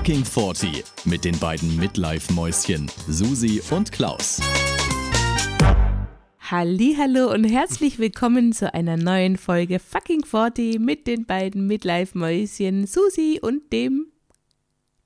[0.00, 4.40] Fucking 40 mit den beiden Midlife-Mäuschen Susi und Klaus.
[6.40, 13.40] Hallo und herzlich willkommen zu einer neuen Folge Fucking 40 mit den beiden Midlife-Mäuschen Susi
[13.42, 14.06] und dem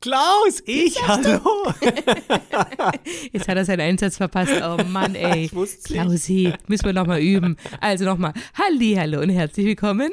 [0.04, 1.72] Klaus, ich, hallo.
[3.32, 4.52] Jetzt hat er seinen Einsatz verpasst.
[4.62, 5.46] Oh Mann, ey.
[5.46, 5.98] Ich wusste's nicht.
[5.98, 7.56] Klausi, müssen wir nochmal üben.
[7.80, 8.34] Also nochmal.
[8.52, 10.12] Hallo und herzlich willkommen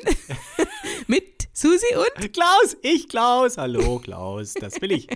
[1.07, 3.57] mit Susi und Klaus, ich, Klaus.
[3.57, 5.09] Hallo, Klaus, das bin ich.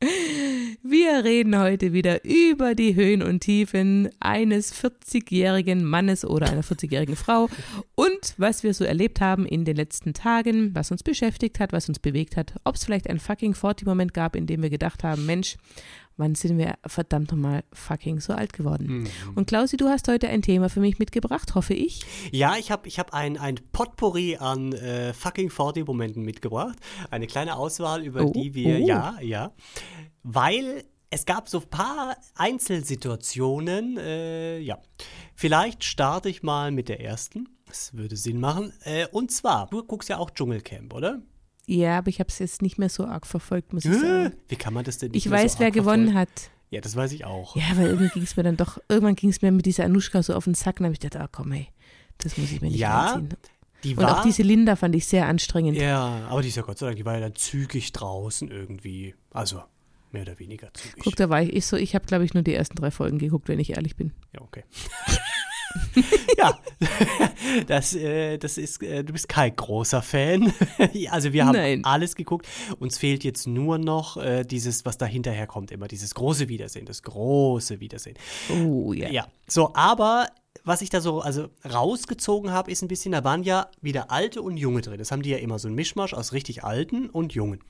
[0.00, 7.16] Wir reden heute wieder über die Höhen und Tiefen eines 40-jährigen Mannes oder einer 40-jährigen
[7.16, 7.50] Frau
[7.96, 11.88] und was wir so erlebt haben in den letzten Tagen, was uns beschäftigt hat, was
[11.88, 15.26] uns bewegt hat, ob es vielleicht einen fucking 40-Moment gab, in dem wir gedacht haben,
[15.26, 15.58] Mensch,
[16.20, 19.08] wann sind wir verdammt nochmal fucking so alt geworden?
[19.34, 22.02] Und Klausi, du hast heute ein Thema für mich mitgebracht, hoffe ich.
[22.30, 26.78] Ja, ich habe ich hab ein, ein Potpourri an äh, fucking 40 Momenten mitgebracht.
[27.10, 28.86] Eine kleine Auswahl, über Oh, die wir, oh.
[28.86, 29.52] ja, ja.
[30.22, 34.78] Weil es gab so ein paar Einzelsituationen, äh, ja.
[35.34, 37.48] Vielleicht starte ich mal mit der ersten.
[37.66, 38.72] Das würde Sinn machen.
[38.84, 41.22] Äh, und zwar, du guckst ja auch Dschungelcamp, oder?
[41.72, 44.32] Ja, aber ich habe es jetzt nicht mehr so arg verfolgt, muss ich sagen.
[44.48, 46.18] Wie kann man das denn nicht Ich weiß, so wer gewonnen verfolgen?
[46.18, 46.50] hat.
[46.70, 47.54] Ja, das weiß ich auch.
[47.56, 50.22] Ja, weil irgendwie ging es mir dann doch, irgendwann ging es mir mit dieser Anushka
[50.22, 51.68] so auf den Sack und habe ich gedacht, ah komm ey,
[52.18, 53.36] das muss ich mir nicht Ja, reinziehen.
[53.84, 55.78] Die Und auch diese Linda fand ich sehr anstrengend.
[55.78, 59.14] Ja, aber die ist ja Gott sei Dank, die war ja dann zügig draußen irgendwie.
[59.32, 59.62] Also
[60.12, 61.02] mehr oder weniger zügig.
[61.04, 63.18] Guck, da war ich, ich so, ich habe glaube ich nur die ersten drei Folgen
[63.18, 64.12] geguckt, wenn ich ehrlich bin.
[64.34, 64.64] Ja, okay.
[66.38, 66.58] ja,
[67.66, 70.52] das, äh, das ist, äh, du bist kein großer Fan.
[71.10, 71.84] also wir haben Nein.
[71.84, 72.46] alles geguckt.
[72.78, 76.86] Uns fehlt jetzt nur noch äh, dieses, was da hinterher kommt, immer dieses große Wiedersehen,
[76.86, 78.16] das große Wiedersehen.
[78.50, 79.10] Oh ja.
[79.10, 80.28] Ja, so, aber
[80.64, 84.42] was ich da so also rausgezogen habe, ist ein bisschen, da waren ja wieder alte
[84.42, 84.98] und junge drin.
[84.98, 87.60] Das haben die ja immer so ein Mischmasch aus richtig alten und jungen.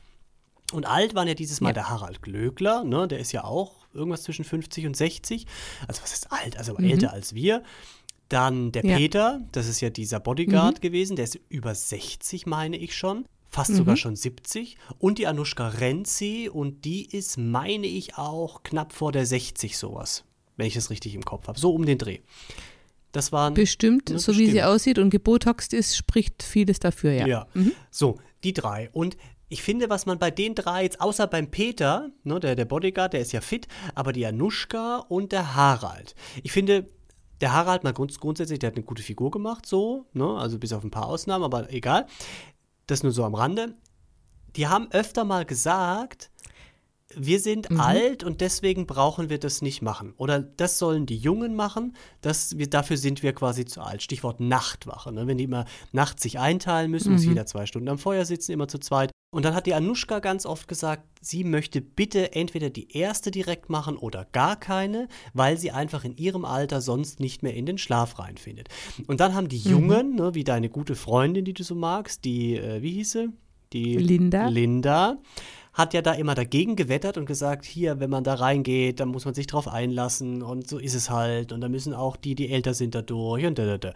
[0.73, 1.75] Und alt waren ja dieses Mal Ja.
[1.75, 5.47] der Harald Glöckler, ne, der ist ja auch irgendwas zwischen 50 und 60.
[5.89, 6.57] Also was ist alt?
[6.57, 7.63] Also älter als wir.
[8.29, 8.97] Dann der Ja.
[8.97, 13.25] Peter, das ist ja dieser Bodyguard gewesen, der ist über 60, meine ich schon.
[13.49, 14.77] Fast sogar schon 70.
[15.01, 20.23] Und die Anushka Renzi, und die ist, meine ich, auch knapp vor der 60 sowas.
[20.57, 21.59] Wenn ich das richtig im Kopf habe.
[21.59, 22.21] So um den Dreh.
[23.11, 23.55] Das waren.
[23.55, 24.65] Bestimmt, Ja, so wie sie bestimmt.
[24.67, 27.27] aussieht und gebotoxt ist, spricht vieles dafür, ja.
[27.27, 27.47] Ja.
[27.91, 28.89] So, die drei.
[28.93, 29.17] Und
[29.51, 33.13] ich finde, was man bei den drei jetzt, außer beim Peter, ne, der, der Bodyguard,
[33.13, 33.67] der ist ja fit,
[33.97, 36.15] aber die Anushka und der Harald.
[36.45, 36.87] Ich finde,
[37.41, 40.73] der Harald mal grunds grundsätzlich, der hat eine gute Figur gemacht, so, ne, also bis
[40.73, 42.07] auf ein paar Ausnahmen, aber egal.
[42.87, 43.75] Das nur so am Rande.
[44.55, 46.31] Die haben öfter mal gesagt,
[47.17, 50.15] wir sind alt und deswegen brauchen wir das nicht machen.
[50.17, 54.03] Oder das sollen die Jungen machen, das, wir, dafür sind wir quasi zu alt.
[54.03, 55.13] Stichwort Nachtwache.
[55.13, 55.27] Ne?
[55.27, 58.69] Wenn die immer nachts sich einteilen müssen, muss jeder zwei Stunden am Feuer sitzen, immer
[58.69, 59.11] zu zweit.
[59.33, 63.71] Und dann hat die Anushka ganz oft gesagt, sie möchte bitte entweder die erste direkt
[63.71, 67.79] machen oder gar keine, weil sie einfach in ihrem Alter sonst nicht mehr in den
[67.79, 68.69] Schlaf reinfindet.
[69.07, 72.57] Und dann haben die Jungen, ne, wie deine gute Freundin, die du so magst, die,
[72.57, 73.29] äh, wie hieß sie?
[73.73, 74.49] Die Linda.
[74.49, 75.19] Linda
[75.73, 79.25] hat ja da immer dagegen gewettert und gesagt, hier, wenn man da reingeht, dann muss
[79.25, 82.51] man sich drauf einlassen und so ist es halt und da müssen auch die, die
[82.51, 83.95] älter sind, da durch und da, da, da.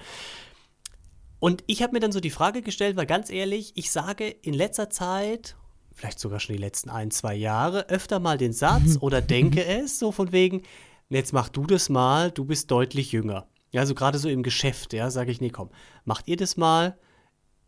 [1.40, 4.54] Und ich habe mir dann so die Frage gestellt, weil ganz ehrlich, ich sage in
[4.54, 5.56] letzter Zeit,
[5.92, 9.98] vielleicht sogar schon die letzten ein, zwei Jahre, öfter mal den Satz oder denke es,
[9.98, 10.62] so von wegen,
[11.10, 13.46] jetzt mach du das mal, du bist deutlich jünger.
[13.72, 15.70] Ja, also gerade so im Geschäft, ja, sage ich, nee, komm,
[16.04, 16.96] macht ihr das mal,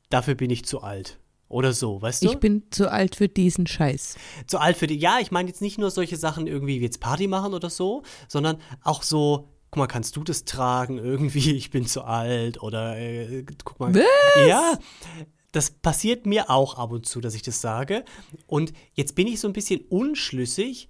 [0.09, 1.19] dafür bin ich zu alt.
[1.49, 2.31] Oder so, weißt du?
[2.31, 4.17] Ich bin zu alt für diesen Scheiß.
[4.47, 4.97] zu alt für die.
[4.97, 8.03] Ja, ich meine jetzt nicht nur solche Sachen irgendwie wie jetzt Party machen oder so,
[8.29, 11.53] sondern auch so, guck mal, kannst du das tragen irgendwie?
[11.57, 13.95] Ich bin zu alt oder äh, guck mal.
[13.95, 14.49] Was?
[14.49, 14.79] Ja,
[15.53, 18.05] das passiert mir auch ab und zu, dass ich das sage.
[18.47, 20.89] Und jetzt bin ich so ein bisschen unschlüssig.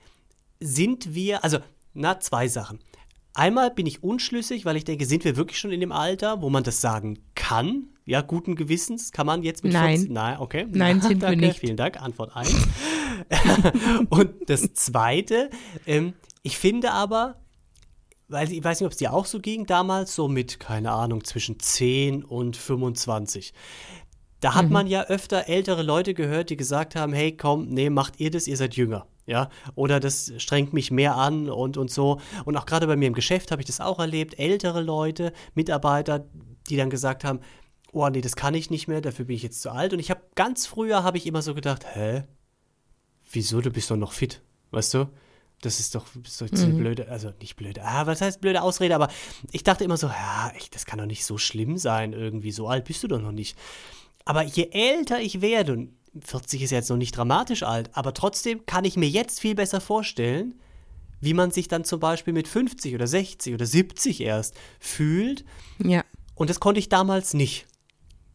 [0.59, 1.59] Sind wir, also,
[1.93, 2.81] na, zwei Sachen.
[3.37, 6.49] Einmal bin ich unschlüssig, weil ich denke, sind wir wirklich schon in dem Alter, wo
[6.49, 7.89] man das sagen kann?
[8.07, 9.99] Ja, guten Gewissens kann man jetzt mit Nein.
[9.99, 10.67] 14 Nein, okay.
[10.71, 11.59] Nein, sind wir nicht.
[11.59, 12.67] Vielen Dank, Antwort 1.
[14.09, 15.51] Und das Zweite,
[15.87, 17.37] ähm, ich finde aber,
[18.29, 21.23] weil ich weiß nicht, ob es dir auch so ging damals, so mit, keine Ahnung,
[21.23, 23.53] zwischen 10 und 25.
[24.41, 28.19] Da hat man ja öfter ältere Leute gehört, die gesagt haben, hey, komm, nee, macht
[28.19, 29.07] ihr das, ihr seid jünger.
[29.27, 32.21] Ja, oder das strengt mich mehr an und, und so.
[32.45, 34.39] Und auch gerade bei mir im Geschäft habe ich das auch erlebt.
[34.39, 36.27] Ältere Leute, Mitarbeiter,
[36.69, 37.41] die dann gesagt haben,
[37.93, 39.93] oh nee, das kann ich nicht mehr, dafür bin ich jetzt zu alt.
[39.93, 42.25] Und ich habe ganz früher habe ich immer so gedacht, hä?
[43.33, 45.09] Wieso, du bist doch noch fit, weißt du?
[45.63, 49.09] Das ist doch, jetzt eine blöde, also nicht blöde, ah, was heißt blöde Ausrede, aber
[49.53, 52.69] ich dachte immer so, ja, echt, das kann doch nicht so schlimm sein irgendwie, so
[52.69, 53.57] alt bist du doch noch nicht.
[54.27, 58.15] Aber je älter ich werde, und 40 ist ja jetzt noch nicht dramatisch alt, aber
[58.15, 60.55] trotzdem kann ich mir jetzt viel besser vorstellen,
[61.21, 65.45] wie man sich dann zum Beispiel mit 50 oder 60 oder 70 erst fühlt.
[65.83, 66.05] Ja.
[66.35, 67.67] Und das konnte ich damals nicht.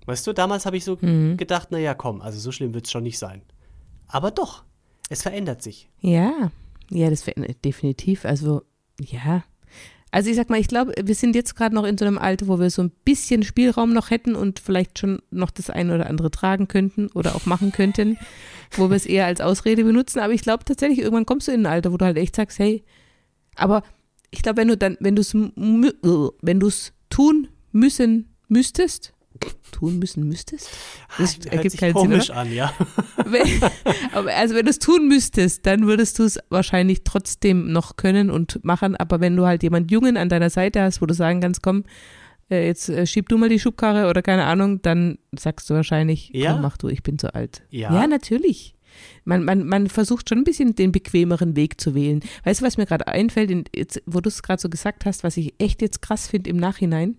[0.08, 1.38] Weißt du, damals habe ich so Mhm.
[1.38, 3.44] gedacht, naja, komm, also so schlimm wird es schon nicht sein.
[4.08, 4.64] Aber doch,
[5.10, 5.90] es verändert sich.
[6.00, 6.52] Ja,
[6.90, 8.26] ja, das verändert definitiv.
[8.26, 8.64] Also,
[9.00, 9.44] ja.
[10.14, 12.48] Also ich sag mal, ich glaube, wir sind jetzt gerade noch in so einem Alter,
[12.50, 16.08] wo wir so ein bisschen Spielraum noch hätten und vielleicht schon noch das eine oder
[16.08, 18.18] andere tragen könnten oder auch machen könnten,
[18.72, 20.20] wo wir es eher als Ausrede benutzen.
[20.20, 22.60] Aber ich glaube tatsächlich, irgendwann kommst du in ein Alter, wo du halt echt sagst,
[22.60, 22.84] hey,
[23.56, 23.84] aber
[24.32, 29.14] ich glaube, wenn du dann, wenn du es wenn es tun müssen müsstest,
[29.72, 30.70] tun müssen müsstest,
[31.18, 32.40] das Hört ergibt sich keinen Sinn, komisch oder?
[32.40, 32.74] an, ja.
[34.14, 38.64] Also wenn du es tun müsstest, dann würdest du es wahrscheinlich trotzdem noch können und
[38.64, 38.96] machen.
[38.96, 41.84] Aber wenn du halt jemand Jungen an deiner Seite hast, wo du sagen kannst, komm,
[42.50, 46.30] äh, jetzt äh, schieb du mal die Schubkarre oder keine Ahnung, dann sagst du wahrscheinlich,
[46.34, 46.54] Ja.
[46.54, 47.64] komm, mach du, ich bin zu alt.
[47.70, 47.94] Ja.
[47.94, 48.76] ja natürlich.
[49.24, 52.22] Man, man, man versucht schon ein bisschen den bequemeren Weg zu wählen.
[52.44, 55.24] Weißt du, was mir gerade einfällt, in, jetzt, wo du es gerade so gesagt hast,
[55.24, 57.18] was ich echt jetzt krass finde im Nachhinein?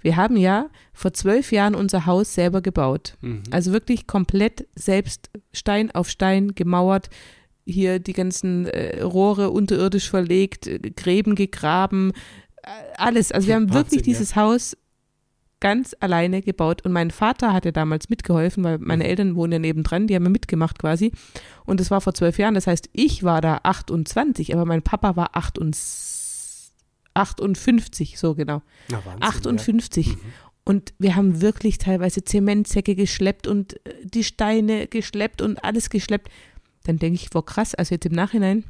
[0.00, 3.16] Wir haben ja vor zwölf Jahren unser Haus selber gebaut.
[3.20, 3.42] Mhm.
[3.50, 7.10] Also wirklich komplett selbst Stein auf Stein gemauert,
[7.64, 12.12] hier die ganzen äh, Rohre unterirdisch verlegt, äh, Gräben gegraben,
[12.62, 13.32] äh, alles.
[13.32, 14.04] Also wir haben Wahnsinn, wirklich ja.
[14.04, 14.76] dieses Haus
[15.60, 16.82] ganz alleine gebaut.
[16.84, 19.10] Und mein Vater hat ja damals mitgeholfen, weil meine Mhm.
[19.10, 21.12] Eltern wohnen ja nebendran, die haben ja mitgemacht quasi.
[21.64, 22.54] Und das war vor zwölf Jahren.
[22.54, 26.72] Das heißt, ich war da 28, aber mein Papa war 58,
[27.14, 28.62] 58 so genau.
[28.90, 30.06] Na, Wahnsinn, 58.
[30.06, 30.12] Ja.
[30.12, 30.18] Mhm.
[30.64, 36.28] Und wir haben wirklich teilweise Zementsäcke geschleppt und äh, die Steine geschleppt und alles geschleppt.
[36.84, 38.64] Dann denke ich, wow, krass, also jetzt im Nachhinein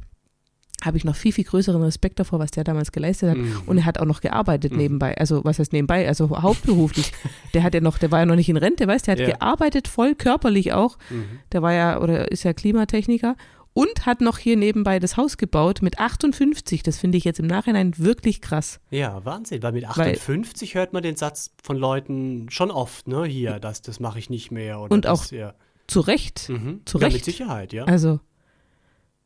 [0.83, 3.37] habe ich noch viel, viel größeren Respekt davor, was der damals geleistet hat.
[3.37, 3.61] Mhm.
[3.65, 4.77] Und er hat auch noch gearbeitet Mhm.
[4.77, 5.17] nebenbei.
[5.17, 6.07] Also, was heißt nebenbei?
[6.07, 7.11] Also hauptberuflich.
[7.53, 9.31] der hat ja noch, der war ja noch nicht in Rente, weißt du, der hat
[9.31, 9.37] Ja.
[9.37, 10.97] gearbeitet, voll körperlich auch.
[11.09, 11.39] Mhm.
[11.51, 13.35] Der war ja, oder ist ja Klimatechniker.
[13.73, 16.81] Und hat noch hier nebenbei das Haus gebaut mit 58.
[16.81, 18.79] Das finde ich jetzt im Nachhinein wirklich krass.
[18.89, 23.25] Ja, Wahnsinn, weil mit Weil- 58 hört man den Satz von Leuten schon oft, ne?
[23.25, 24.79] Hier, das, das mache ich nicht mehr.
[24.79, 25.53] Und das, auch ja.
[25.85, 26.49] Zu Recht.
[26.49, 26.81] Mhm.
[26.85, 27.17] zu ja, Recht.
[27.17, 27.83] mit Sicherheit, ja.
[27.85, 28.19] Also,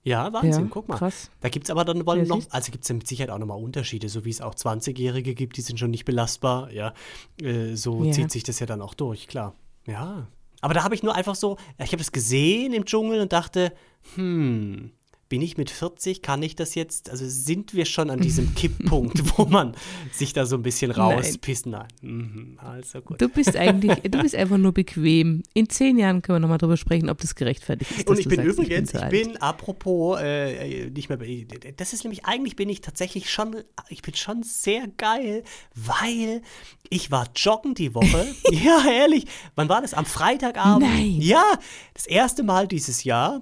[0.03, 0.97] Ja, Wahnsinn, ja, guck mal.
[0.97, 1.29] krass.
[1.41, 3.61] Da gibt es aber dann wollen Ja, noch, also gibt es mit Sicherheit auch nochmal
[3.61, 6.93] Unterschiede, so wie es auch 20-Jährige gibt, die sind schon nicht belastbar, ja.
[7.41, 8.11] Äh, so Ja.
[8.11, 9.53] zieht sich das ja dann auch durch, klar.
[9.85, 10.27] Ja.
[10.61, 13.73] Aber da habe ich nur einfach so, ich habe es gesehen im Dschungel und dachte,
[14.15, 14.91] hm,
[15.31, 19.37] bin ich mit 40, kann ich das jetzt, also sind wir schon an diesem Kipppunkt,
[19.37, 19.75] wo man
[20.11, 21.71] sich da so ein bisschen rauspissen?
[21.71, 21.87] Nein.
[22.01, 23.21] Mhm, also gut.
[23.21, 25.41] Du bist eigentlich, du bist einfach nur bequem.
[25.53, 28.07] In zehn Jahren können wir nochmal drüber sprechen, ob das gerechtfertigt ist.
[28.09, 29.09] Und ich bin sagst, übrigens, ich alt.
[29.11, 33.55] bin, apropos, äh, nicht mehr, bei- das ist nämlich, eigentlich bin ich tatsächlich schon,
[33.87, 35.43] ich bin schon sehr geil,
[35.75, 36.41] weil
[36.89, 38.27] ich war joggen die Woche.
[38.51, 39.27] ja, ehrlich.
[39.55, 39.93] Wann war das?
[39.93, 40.85] Am Freitagabend?
[40.85, 41.21] Nein.
[41.21, 41.57] Ja,
[41.93, 43.41] das erste Mal dieses Jahr.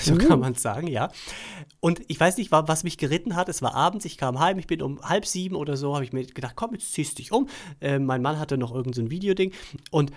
[0.00, 1.10] So kann man sagen, ja.
[1.80, 3.48] Und ich weiß nicht, wa- was mich geritten hat.
[3.48, 6.12] Es war abends, ich kam heim, ich bin um halb sieben oder so, habe ich
[6.12, 7.48] mir gedacht, komm, jetzt ziehst du dich um.
[7.80, 9.52] Äh, mein Mann hatte noch irgendein so ein Videoding
[9.90, 10.12] und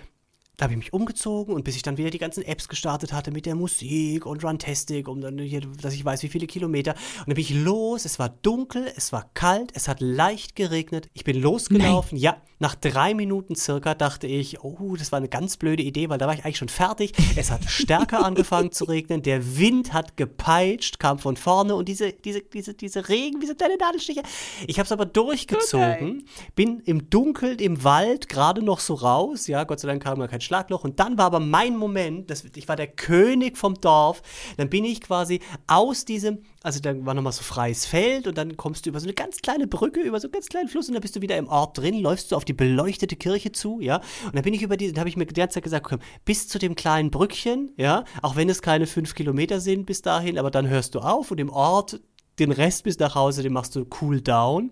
[0.58, 3.30] da habe ich mich umgezogen und bis ich dann wieder die ganzen Apps gestartet hatte
[3.30, 6.94] mit der Musik und Runtastic, um dann hier, dass ich weiß, wie viele Kilometer.
[7.20, 11.08] Und dann bin ich los, es war dunkel, es war kalt, es hat leicht geregnet.
[11.14, 12.18] Ich bin losgelaufen.
[12.18, 16.18] Ja, nach drei Minuten circa dachte ich, oh, das war eine ganz blöde Idee, weil
[16.18, 17.12] da war ich eigentlich schon fertig.
[17.36, 22.12] Es hat stärker angefangen zu regnen, der Wind hat gepeitscht, kam von vorne und diese,
[22.12, 24.22] diese, diese, diese Regen, wie so kleine Nadelstiche.
[24.66, 29.46] Ich habe es aber durchgezogen, bin im Dunkeln im Wald gerade noch so raus.
[29.46, 30.84] Ja, Gott sei Dank kam da kein Schlagloch.
[30.84, 34.22] Und dann war aber mein Moment, das, ich war der König vom Dorf.
[34.56, 38.56] Dann bin ich quasi aus diesem, also dann war nochmal so freies Feld und dann
[38.56, 40.94] kommst du über so eine ganz kleine Brücke, über so einen ganz kleinen Fluss und
[40.94, 43.96] dann bist du wieder im Ort drin, läufst du auf die beleuchtete Kirche zu, ja.
[44.24, 46.00] Und dann bin ich über die, dann habe ich mir die ganze Zeit gesagt, komm,
[46.24, 50.38] bis zu dem kleinen Brückchen, ja, auch wenn es keine fünf Kilometer sind bis dahin,
[50.38, 52.00] aber dann hörst du auf und im Ort,
[52.38, 54.70] den Rest bis nach Hause, den machst du cool down.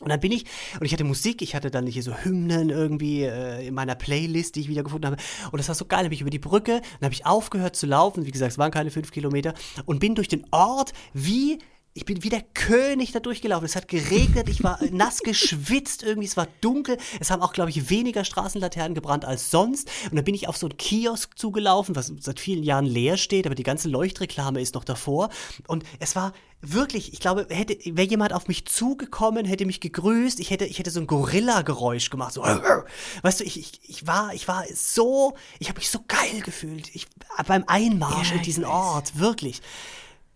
[0.00, 0.44] Und dann bin ich,
[0.78, 4.54] und ich hatte Musik, ich hatte dann hier so Hymnen irgendwie äh, in meiner Playlist,
[4.54, 5.16] die ich wieder gefunden habe.
[5.50, 7.76] Und das war so geil, dann bin ich über die Brücke, dann habe ich aufgehört
[7.76, 9.54] zu laufen, wie gesagt, es waren keine fünf Kilometer,
[9.86, 11.60] und bin durch den Ort wie,
[11.94, 13.64] ich bin wie der König da durchgelaufen.
[13.64, 16.98] Es hat geregnet, ich war nass geschwitzt irgendwie, es war dunkel.
[17.20, 19.88] Es haben auch, glaube ich, weniger Straßenlaternen gebrannt als sonst.
[20.10, 23.46] Und dann bin ich auf so einen Kiosk zugelaufen, was seit vielen Jahren leer steht,
[23.46, 25.30] aber die ganze Leuchtreklame ist noch davor.
[25.68, 30.40] Und es war wirklich, ich glaube, hätte, wäre jemand auf mich zugekommen, hätte mich gegrüßt,
[30.40, 32.42] ich hätte, ich hätte so ein Gorilla-Geräusch gemacht, so,
[33.22, 36.94] weißt du, ich, ich, ich war, ich war so, ich habe mich so geil gefühlt,
[36.94, 37.06] ich,
[37.46, 38.64] beim Einmarsch Ja, in diesen.
[38.64, 39.62] Ort, wirklich.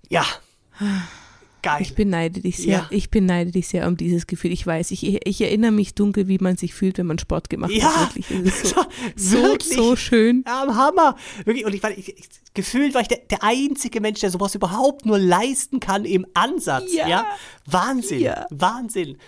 [0.09, 0.25] Ja,
[1.63, 1.83] Geil.
[1.83, 2.79] Ich beneide dich sehr.
[2.79, 2.87] Ja.
[2.91, 4.53] Ich beneide dich sehr um dieses Gefühl.
[4.53, 7.73] Ich weiß, ich, ich erinnere mich dunkel, wie man sich fühlt, wenn man Sport gemacht
[7.73, 8.17] Ja, hat.
[8.17, 8.85] Wirklich, es ist so,
[9.17, 9.77] so, wirklich.
[9.77, 10.45] so schön.
[10.47, 11.17] Ja, am Hammer.
[11.45, 11.65] Wirklich.
[11.65, 15.05] Und ich war, ich, ich, gefühlt war ich der, der einzige Mensch, der sowas überhaupt
[15.07, 16.93] nur leisten kann im Ansatz.
[16.95, 17.09] Ja.
[17.09, 17.27] Ja.
[17.67, 18.33] Wahnsinn.
[18.51, 19.19] Wahnsinn.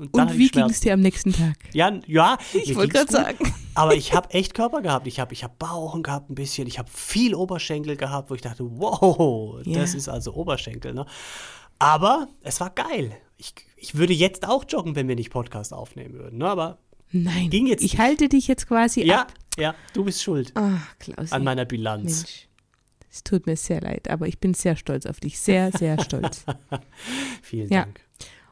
[0.00, 1.56] Und, Und wie ging es dir am nächsten Tag?
[1.74, 2.38] Ja, ja.
[2.54, 3.52] Ich wollte gerade sagen.
[3.74, 5.06] Aber ich habe echt Körper gehabt.
[5.06, 6.66] Ich habe ich hab Bauchen gehabt ein bisschen.
[6.66, 10.94] Ich habe viel Oberschenkel gehabt, wo ich dachte, wow, das ist also Oberschenkel.
[10.94, 11.04] Ne?
[11.80, 13.16] Aber es war geil.
[13.36, 16.38] Ich, ich würde jetzt auch joggen, wenn wir nicht Podcast aufnehmen würden.
[16.38, 16.46] Ne?
[16.48, 16.78] Aber
[17.10, 17.50] Nein.
[17.50, 18.00] Ging jetzt ich nicht.
[18.00, 19.34] halte dich jetzt quasi ja, ab.
[19.58, 20.94] ja, du bist schuld Ach,
[21.30, 22.22] an meiner Bilanz.
[22.22, 22.46] Mensch.
[23.10, 25.40] Es tut mir sehr leid, aber ich bin sehr stolz auf dich.
[25.40, 26.44] Sehr, sehr stolz.
[27.42, 27.82] Vielen Ja.
[27.84, 28.00] Dank.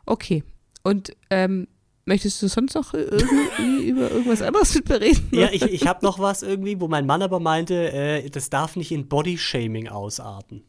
[0.06, 0.42] Okay.
[0.82, 1.68] Und ähm,
[2.06, 5.28] möchtest du sonst noch über irgendwas anderes mit mir reden?
[5.30, 8.74] Ja, ich, ich habe noch was irgendwie, wo mein Mann aber meinte, äh, das darf
[8.74, 10.64] nicht in Bodyshaming ausarten.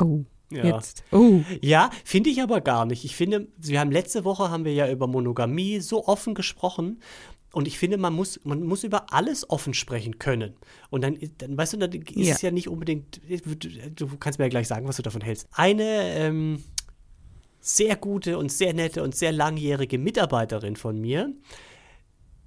[0.00, 0.64] Oh, Ja.
[0.64, 1.02] jetzt.
[1.10, 1.40] Oh.
[1.60, 3.04] Ja, finde ich aber gar nicht.
[3.04, 7.00] Ich finde, wir haben letzte Woche haben wir ja über Monogamie so offen gesprochen.
[7.52, 10.54] Und ich finde, man muss, man muss über alles offen sprechen können.
[10.90, 12.34] Und dann, dann weißt du, dann ist Ja.
[12.34, 13.20] es ja nicht unbedingt,
[13.94, 15.46] du kannst mir ja gleich sagen, was du davon hältst.
[15.52, 15.84] Eine
[16.16, 16.64] ähm,
[17.60, 21.32] sehr gute und sehr nette und sehr langjährige Mitarbeiterin von mir,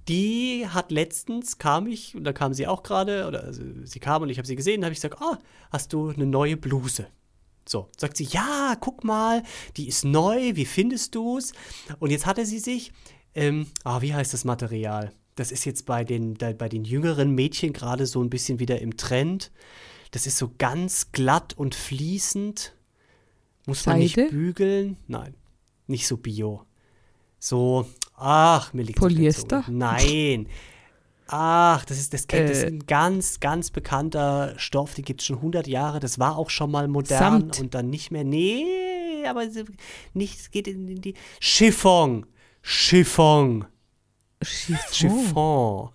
[0.08, 4.22] die hat letztens, kam ich, und da kam sie auch gerade, oder also sie kam
[4.22, 5.38] und ich habe sie gesehen, habe ich gesagt, ah,
[5.70, 7.06] hast du eine neue Bluse?
[7.68, 9.42] So, sagt sie, ja, guck mal,
[9.76, 11.52] die ist neu, wie findest du's?
[11.98, 12.92] Und jetzt hatte sie sich,
[13.34, 15.12] ähm, ah, wie heißt das Material?
[15.34, 18.96] Das ist jetzt bei den, bei den jüngeren Mädchen gerade so ein bisschen wieder im
[18.96, 19.52] Trend.
[20.12, 22.74] Das ist so ganz glatt und fließend.
[23.66, 24.30] Muss man nicht Seide?
[24.30, 24.96] bügeln?
[25.06, 25.34] Nein,
[25.86, 26.64] nicht so bio.
[27.38, 29.64] So, ach, mir liegt Polyester?
[29.68, 30.48] Nein.
[31.28, 32.68] Ach, das ist, das, kennt, das ist Äh.
[32.68, 36.00] ein ganz, ganz bekannter Stoff, den gibt es schon 100 Jahre.
[36.00, 37.60] Das war auch schon mal modern Samt.
[37.60, 38.24] und dann nicht mehr.
[38.24, 38.64] Nee,
[39.28, 39.60] aber so-
[40.14, 41.14] nicht, es geht in, die.
[41.40, 42.26] Chiffon.
[42.62, 43.66] Chiffon.
[44.42, 44.88] Chiffon.
[44.92, 45.90] Chiffon.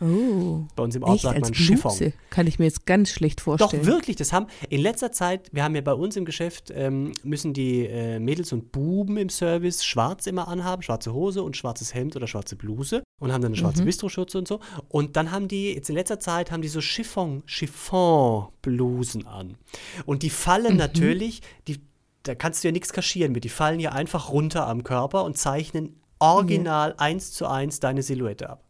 [0.00, 0.64] Oh.
[0.74, 2.12] Bei uns im Ort Echt, sagt man Chiffon.
[2.30, 3.84] Kann ich mir jetzt ganz schlecht Doch, vorstellen.
[3.86, 7.52] wirklich, das haben in letzter Zeit, wir haben ja bei uns im Geschäft, ähm, müssen
[7.52, 12.16] die äh, Mädels und Buben im Service schwarz immer anhaben, schwarze Hose und schwarzes Hemd
[12.16, 14.60] oder schwarze Bluse und haben dann eine schwarze Bistroschürze und so.
[14.88, 19.56] Und dann haben die, jetzt in letzter Zeit, haben die so Chiffon, Chiffon-Blusen an.
[20.04, 21.80] Und die fallen natürlich, die,
[22.24, 25.38] da kannst du ja nichts kaschieren mit, die fallen ja einfach runter am Körper und
[25.38, 28.64] zeichnen original eins zu eins deine Silhouette ab.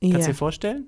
[0.00, 0.26] Kannst du ja.
[0.28, 0.86] dir vorstellen?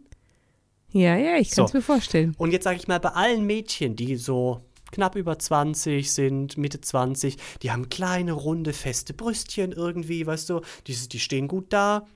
[0.92, 1.78] ja, ja, ich kann es So.
[1.78, 2.34] mir vorstellen.
[2.38, 4.60] Und jetzt sage ich mal, bei allen Mädchen, die so
[4.90, 10.60] knapp über 20 sind, Mitte 20, die haben kleine, runde, feste Brüstchen irgendwie, weißt du,
[10.86, 12.06] die, die stehen gut da.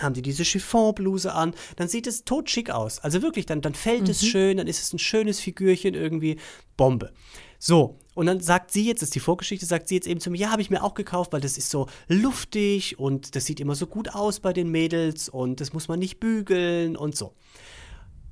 [0.00, 2.98] Haben die diese Chiffonbluse an, dann sieht es totschick aus.
[2.98, 6.38] Also wirklich, dann, dann fällt es schön, dann ist es ein schönes Figürchen irgendwie.
[6.76, 7.12] Bombe.
[7.60, 10.30] So, und dann sagt sie jetzt, das ist die Vorgeschichte, sagt sie jetzt eben zu
[10.30, 13.60] mir, ja, habe ich mir auch gekauft, weil das ist so luftig und das sieht
[13.60, 17.34] immer so gut aus bei den Mädels und das muss man nicht bügeln und so.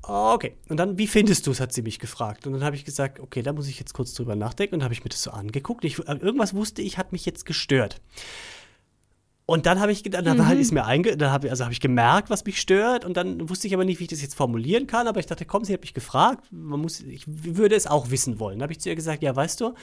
[0.05, 2.47] Okay, und dann, wie findest du es, hat sie mich gefragt.
[2.47, 4.75] Und dann habe ich gesagt, okay, da muss ich jetzt kurz drüber nachdenken.
[4.75, 5.85] Und habe ich mir das so angeguckt.
[5.85, 8.01] Ich, irgendwas wusste ich, hat mich jetzt gestört.
[9.53, 11.81] Und dann habe ich gedacht, dann halt ist mir einge dann habe also habe ich
[11.81, 13.05] gemerkt, was mich stört.
[13.05, 15.07] Und dann wusste ich aber nicht, wie ich das jetzt formulieren kann.
[15.07, 16.47] Aber ich dachte, komm, sie hat mich gefragt.
[16.51, 18.59] Man muss, ich würde es auch wissen wollen.
[18.59, 19.75] Dann habe ich zu ihr gesagt, ja, weißt du,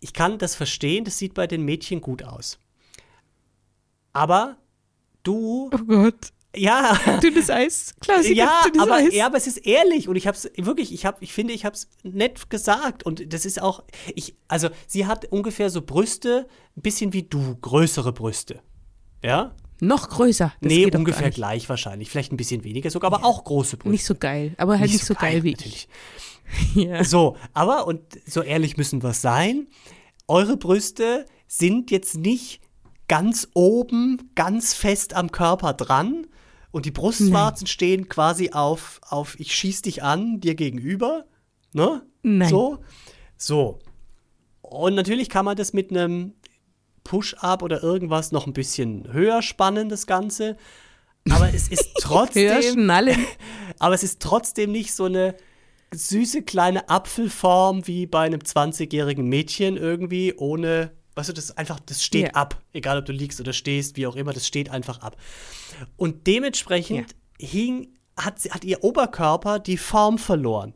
[0.00, 2.58] ich kann das verstehen, das sieht bei den Mädchen gut aus.
[4.12, 4.58] Aber
[5.28, 6.32] du Oh Gott.
[6.56, 7.94] ja, Dünnes Eis.
[8.00, 9.14] Klassiker, ja, dünnes aber, Eis.
[9.14, 11.64] ja, aber es ist ehrlich und ich habe es wirklich, ich habe, ich finde, ich
[11.64, 16.48] habe es nett gesagt und das ist auch, ich, also sie hat ungefähr so Brüste,
[16.76, 18.60] ein bisschen wie du, größere Brüste,
[19.22, 19.54] ja?
[19.80, 20.52] Noch größer.
[20.60, 21.36] Das nee, ungefähr nicht.
[21.36, 23.90] gleich wahrscheinlich, vielleicht ein bisschen weniger sogar, aber auch große Brüste.
[23.90, 25.88] Nicht so geil, aber halt nicht, so geil, wie natürlich.
[25.88, 25.88] ich.
[26.74, 27.04] Ja.
[27.04, 29.68] So, aber und so ehrlich müssen wir sein,
[30.26, 32.60] eure Brüste sind jetzt nicht
[33.08, 36.26] ganz oben, ganz fest am Körper dran
[36.70, 41.24] und die Brustwarzen stehen quasi auf, auf ich schieß dich an, dir gegenüber,
[41.72, 42.02] ne?
[42.22, 42.48] Nein.
[42.48, 42.78] So,
[43.36, 43.78] so.
[44.60, 46.34] Und natürlich kann man das mit einem
[47.04, 50.58] Push-Up oder irgendwas noch ein bisschen höher spannen, das Ganze.
[51.30, 52.44] Aber es ist trotzdem.
[53.78, 55.34] Aber es ist trotzdem nicht so eine
[55.94, 61.80] süße kleine Apfelform wie bei einem 20-jährigen Mädchen irgendwie, ohne, weißt du, das ist einfach,
[61.80, 62.32] das steht Ja.
[62.34, 62.62] ab.
[62.72, 65.16] Egal ob du liegst oder stehst, wie auch immer, das steht einfach ab.
[65.96, 70.74] Und dementsprechend hing, hat, hat ihr Oberkörper die Form verloren.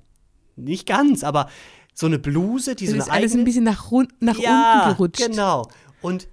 [0.56, 1.48] Nicht ganz, aber
[1.94, 4.72] so eine Bluse, die Das so ist eine alles eigene ein bisschen nach, nach ja,
[4.84, 5.26] unten gerutscht.
[5.26, 5.68] Genau.
[6.00, 6.28] Und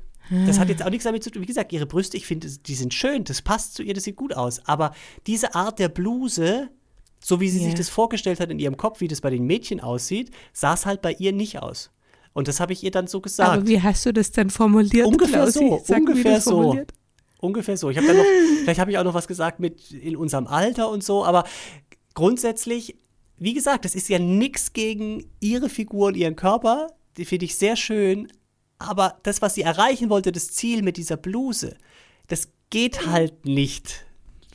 [0.46, 1.42] das hat jetzt auch nichts damit zu tun.
[1.42, 4.16] Wie gesagt, ihre Brüste, ich finde, die sind schön, das passt zu ihr, das sieht
[4.16, 4.62] gut aus.
[4.66, 4.94] Aber
[5.26, 6.70] diese Art der Bluse,
[7.20, 7.66] so wie sie Ja.
[7.66, 10.86] sich das vorgestellt hat in ihrem Kopf, wie das bei den Mädchen aussieht, sah es
[10.86, 11.90] halt bei ihr nicht aus.
[12.40, 13.50] Und das habe ich ihr dann so gesagt.
[13.50, 15.06] Aber wie hast du das dann formuliert?
[15.06, 15.60] Ungefähr Klausi?
[15.60, 16.52] so, Sag, ungefähr so.
[16.52, 16.94] formuliert.
[17.42, 17.90] Ungefähr so.
[17.90, 18.24] Ich habe dann noch,
[18.64, 21.44] vielleicht habe ich auch noch was gesagt mit in unserem Alter und so, aber
[22.14, 22.96] grundsätzlich,
[23.38, 26.88] wie gesagt, das ist ja nichts gegen ihre Figur und ihren Körper.
[27.18, 28.32] Die finde ich sehr schön.
[28.78, 31.76] Aber das, was sie erreichen wollte, das Ziel mit dieser Bluse,
[32.28, 34.06] das geht halt nicht.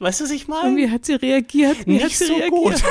[0.01, 0.77] Weißt du, was ich Und meine?
[0.77, 1.87] wie hat sie reagiert?
[1.87, 2.51] Wie Nicht sie so reagiert?
[2.51, 2.83] gut.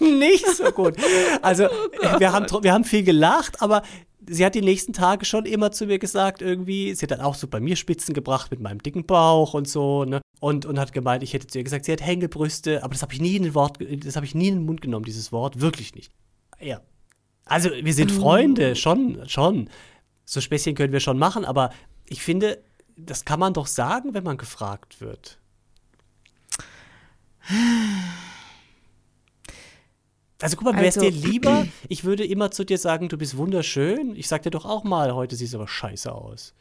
[0.00, 0.96] nicht so gut.
[1.42, 1.64] Also,
[2.18, 3.82] wir, haben, wir haben viel gelacht, aber
[4.26, 7.34] sie hat die nächsten Tage schon immer zu mir gesagt, irgendwie, sie hat dann auch
[7.34, 10.20] so bei mir Spitzen gebracht mit meinem dicken Bauch und so, ne?
[10.40, 13.12] Und, und hat gemeint, ich hätte zu ihr gesagt, sie hat Hängebrüste, aber das habe
[13.12, 15.60] ich nie in den Wort, das habe ich nie in den Mund genommen, dieses Wort,
[15.60, 16.12] wirklich nicht.
[16.60, 16.80] Ja.
[17.44, 19.68] Also, wir sind Freunde, schon, schon.
[20.24, 21.70] So Späßchen können wir schon machen, aber
[22.08, 22.62] ich finde,
[22.96, 25.38] das kann man doch sagen, wenn man gefragt wird.
[30.42, 33.16] Also guck mal, wäre es Also- dir lieber, ich würde immer zu dir sagen, du
[33.16, 34.14] bist wunderschön.
[34.16, 36.52] Ich sag dir doch auch mal, heute siehst du aber scheiße aus.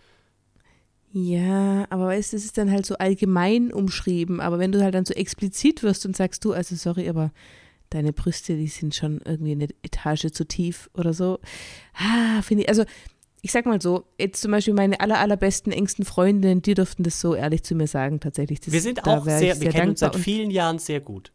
[1.12, 4.40] Ja, aber weißt du, das ist dann halt so allgemein umschrieben.
[4.40, 7.32] Aber wenn du halt dann so explizit wirst und sagst, du, also sorry, aber
[7.90, 11.40] deine Brüste, die sind schon irgendwie eine Etage zu tief oder so.
[11.94, 12.86] Ah, finde ich, also
[13.46, 17.20] ich sag mal so, jetzt zum Beispiel meine aller, allerbesten, engsten Freundinnen, die dürften das
[17.20, 18.62] so ehrlich zu mir sagen, tatsächlich.
[18.62, 21.34] Das, Wir sind auch sehr, ich wir kennen uns seit vielen Jahren sehr gut.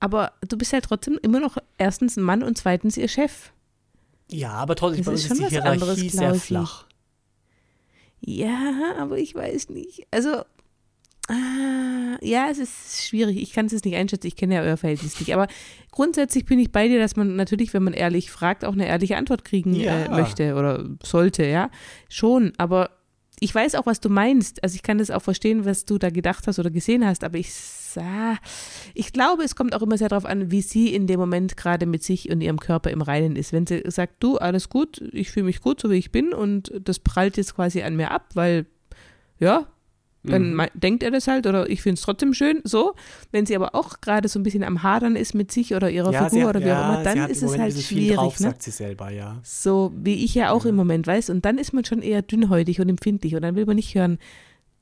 [0.00, 3.52] Aber du bist halt trotzdem immer noch erstens ein Mann und zweitens ihr Chef.
[4.30, 6.86] Ja, aber trotzdem, Das bei ist uns ist schon die was Hierarchie anderes, sehr flach.
[8.20, 10.06] Ja, aber ich weiß nicht.
[10.10, 10.44] Also,
[11.28, 13.36] ah, ja, es ist schwierig.
[13.40, 14.26] Ich kann es jetzt nicht einschätzen.
[14.26, 15.34] Ich kenne ja euer Verhältnis nicht.
[15.34, 15.46] Aber
[15.90, 19.16] grundsätzlich bin ich bei dir, dass man natürlich, wenn man ehrlich fragt, auch eine ehrliche
[19.16, 20.04] Antwort kriegen Ja.
[20.04, 21.70] äh, möchte oder sollte, ja.
[22.08, 22.52] Schon.
[22.58, 22.90] Aber
[23.40, 24.62] ich weiß auch, was du meinst.
[24.62, 27.22] Also ich kann das auch verstehen, was du da gedacht hast oder gesehen hast.
[27.22, 28.36] Aber ich sah,
[28.94, 31.84] ich glaube, es kommt auch immer sehr darauf an, wie sie in dem Moment gerade
[31.86, 33.52] mit sich und ihrem Körper im Reinen ist.
[33.52, 36.72] Wenn sie sagt, du, alles gut, ich fühle mich gut, so wie ich bin und
[36.82, 38.66] das prallt jetzt quasi an mir ab, weil,
[39.38, 39.66] ja,
[40.26, 40.66] dann Mhm.
[40.74, 42.94] denkt er das halt oder ich finde es trotzdem schön, so.
[43.32, 46.12] Wenn sie aber auch gerade so ein bisschen am Hadern ist mit sich oder ihrer
[46.12, 48.46] Ja, Figur hat- oder wie ja, auch immer, dann ist es halt schwierig, drauf, ne?
[48.48, 49.40] sagt sie selber, ja.
[49.42, 51.30] So wie ich ja auch im Moment weiß.
[51.30, 54.18] Und dann ist man schon eher dünnhäutig und empfindlich und dann will man nicht hören,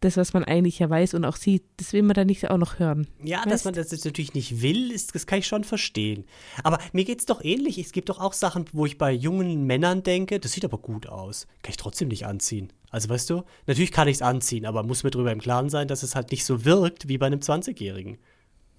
[0.00, 2.58] das, was man eigentlich ja weiß und auch sieht, das will man dann nicht auch
[2.58, 3.06] noch hören.
[3.22, 3.50] Ja, Weißt?
[3.50, 6.24] dass man das jetzt natürlich nicht will, ist, das kann ich schon verstehen.
[6.62, 7.78] Aber mir geht's doch ähnlich.
[7.78, 11.06] Es gibt doch auch Sachen, wo ich bei jungen Männern denke, das sieht aber gut
[11.06, 11.46] aus.
[11.62, 12.70] Kann ich trotzdem nicht anziehen.
[12.94, 15.88] Also weißt du, natürlich kann ich es anziehen, aber muss mir darüber im Klaren sein,
[15.88, 18.18] dass es halt nicht so wirkt wie bei einem 20-Jährigen.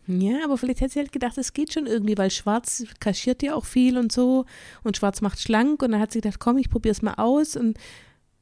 [0.08, 3.56] Ja, aber vielleicht hat sie halt gedacht, es geht schon irgendwie, weil Schwarz kaschiert ja
[3.56, 4.45] auch viel und so
[4.86, 7.78] und Schwarz macht schlank und dann hat sie gedacht, komm, ich probier's mal aus und,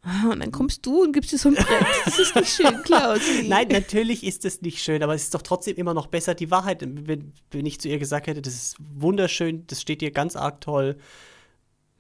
[0.04, 1.88] ah, und dann kommst du und gibst dir so ein Brett.
[2.06, 3.22] Das ist nicht schön, Klaus.
[3.48, 6.52] Nein, natürlich ist es nicht schön, aber es ist doch trotzdem immer noch besser die
[6.52, 6.82] Wahrheit.
[6.82, 10.62] Wenn, wenn ich zu ihr gesagt hätte, das ist wunderschön, das steht dir ganz arg
[10.62, 10.98] toll.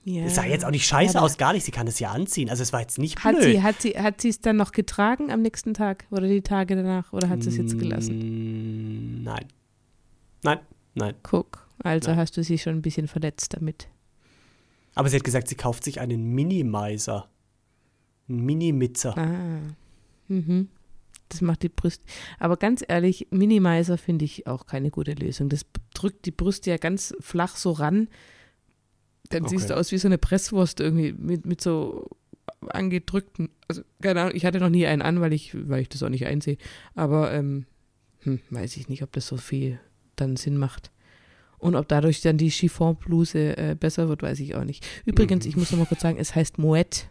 [0.06, 0.24] Ja.
[0.26, 1.63] Es sah jetzt auch nicht scheiße Ja, aus, gar nicht.
[1.63, 2.50] Sie kann es ja anziehen.
[2.50, 3.44] Also es war jetzt nicht Hat blöd.
[3.44, 6.76] sie, hat sie, hat sie es dann noch getragen am nächsten Tag oder die Tage
[6.76, 8.18] danach oder hat sie es jetzt gelassen?
[9.22, 9.46] Mm, Nein.
[10.44, 10.60] Nein,
[10.94, 11.16] nein.
[11.24, 12.20] Guck, also Nein.
[12.20, 13.88] hast du sie schon ein bisschen verletzt damit.
[14.94, 17.30] Aber sie hat gesagt, sie kauft sich einen Minimizer.
[18.28, 19.18] Einen Mini-Mitzer.
[19.18, 19.60] Ah.
[20.28, 20.68] Mhm.
[21.30, 22.04] Das macht die Brüste.
[22.39, 25.50] Aber ganz ehrlich, Minimizer finde ich auch keine gute Lösung.
[25.50, 28.08] Das drückt die Brüste ja ganz flach so ran.
[29.30, 29.74] Dann siehst Okay.
[29.74, 32.10] du aus wie so eine Presswurst irgendwie mit, mit so
[32.68, 33.50] angedrückten.
[33.68, 36.10] Also, keine Ahnung, ich hatte noch nie einen an, weil ich, weil ich das auch
[36.10, 36.58] nicht einsehe.
[36.96, 37.66] Aber ähm,
[38.22, 39.80] hm, weiß ich nicht, ob das so viel
[40.16, 40.92] dann Sinn macht.
[41.58, 44.86] Und ob dadurch dann die Chiffonbluse äh, besser wird, weiß ich auch nicht.
[45.06, 45.50] Übrigens, Mhm.
[45.50, 47.08] ich muss noch mal kurz sagen, es heißt Moet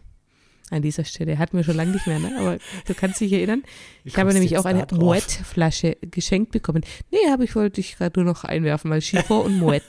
[0.73, 1.37] an dieser Stelle.
[1.37, 2.31] Hatten wir schon lange nicht mehr, ne?
[2.37, 2.57] aber
[2.87, 3.63] du kannst dich erinnern.
[4.03, 4.85] Wie Ich habe nämlich auch eine?
[4.91, 6.83] Moet-Flasche geschenkt bekommen.
[7.11, 9.83] Nee, habe ich, wollte ich gerade nur noch einwerfen, weil Chiffon und Moet.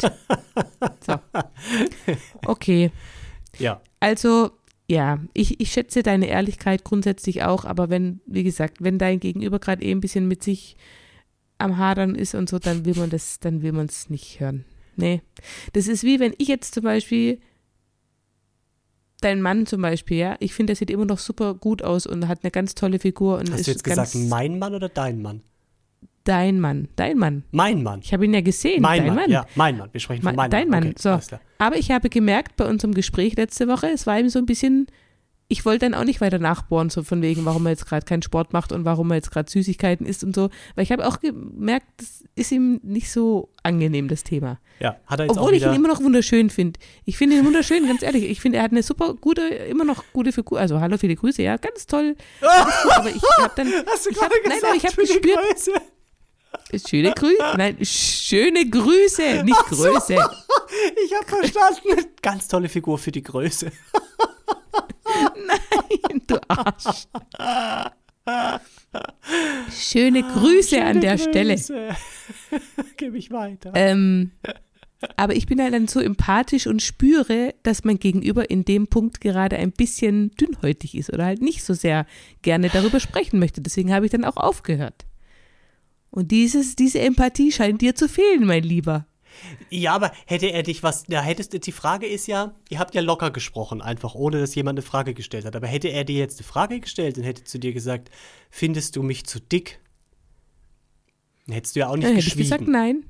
[1.06, 1.16] So.
[2.46, 2.90] Okay.
[3.58, 3.80] Ja.
[4.00, 4.50] Also,
[4.88, 9.58] ja, ich, ich schätze deine Ehrlichkeit grundsätzlich auch, aber wenn, wie gesagt, wenn dein Gegenüber
[9.58, 10.76] gerade eh ein bisschen mit sich
[11.58, 14.64] am Hadern ist und so, dann will man das, dann will man es nicht hören.
[14.96, 15.22] Nee.
[15.72, 17.40] Das ist wie wenn ich jetzt zum Beispiel
[19.24, 22.28] dein Mann zum Beispiel, ja, ich finde, der sieht immer noch super gut aus und
[22.28, 25.22] hat eine ganz tolle Figur und Hast ist du jetzt gesagt, mein Mann oder dein
[25.22, 25.42] Mann?
[26.24, 27.44] dein Mann, dein Mann.
[27.50, 28.00] Mein Mann.
[28.02, 29.16] Ich habe ihn ja gesehen, Mein dein Mann.
[29.16, 29.30] Mann.
[29.30, 29.90] Ja, mein Mann.
[29.92, 31.18] Wir sprechen von Ma- meinem dein Mann, Okay, so.
[31.58, 34.86] Aber ich habe gemerkt bei unserem Gespräch letzte Woche, es war ihm so ein bisschen,
[35.48, 38.22] ich wollte dann auch nicht weiter nachbohren, so von wegen, warum er jetzt gerade keinen
[38.22, 40.48] Sport macht und warum er jetzt gerade Süßigkeiten isst und so.
[40.74, 44.58] Weil ich habe auch gemerkt, das ist ihm nicht so angenehm, das Thema.
[44.80, 45.70] Ja, hat er jetzt Obwohl auch ich wieder.
[45.72, 46.80] ihn immer noch wunderschön finde.
[47.04, 48.24] Ich finde ihn wunderschön, ganz ehrlich.
[48.24, 50.58] Ich finde, er hat eine super gute, immer noch gute Figur.
[50.58, 52.16] Also, hallo, viele Grüße, ja, ganz toll.
[52.96, 55.38] Aber ich habe dann, Hast du ich hab- gerade nein, gesagt, nein, ich habe gespürt,
[55.50, 55.70] Größe?
[56.86, 59.76] Schöne Grüße, nein, schöne Grüße, nicht so.
[59.76, 60.16] Größe.
[61.04, 62.06] Ich habe verstanden.
[62.20, 63.70] Ganz tolle Figur für die Größe.
[65.46, 67.06] Nein, du Arsch.
[69.70, 71.54] Schöne Grüße an der Stelle.
[71.54, 71.88] Grüße.
[72.96, 73.72] Gebe ich weiter.
[73.74, 74.32] Ähm,
[75.16, 79.20] aber ich bin halt dann so empathisch und spüre, dass mein Gegenüber in dem Punkt
[79.20, 82.06] gerade ein bisschen dünnhäutig ist oder halt nicht so sehr
[82.42, 83.60] gerne darüber sprechen möchte.
[83.60, 85.04] Deswegen habe ich dann auch aufgehört.
[86.14, 89.06] Und dieses, diese Empathie scheint dir zu fehlen, mein Lieber.
[89.68, 93.00] Ja, aber hätte er dich was, da hättest die Frage ist ja, ihr habt ja
[93.00, 95.56] locker gesprochen, einfach ohne dass jemand eine Frage gestellt hat.
[95.56, 98.10] Aber hätte er dir jetzt eine Frage gestellt und hätte zu dir gesagt,
[98.48, 99.80] findest du mich zu dick?
[101.46, 102.48] Dann hättest du ja auch nicht Dann hätte ich geschwiegen.
[102.48, 103.04] gesagt, nein.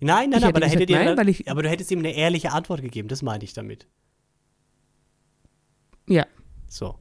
[0.00, 2.00] Nein, nein, Ich aber, da hätte gesagt dir, nein, weil ich- aber du hättest ihm
[2.00, 3.86] eine ehrliche Antwort gegeben, das meine ich damit.
[6.06, 6.26] Ja.
[6.68, 6.96] So.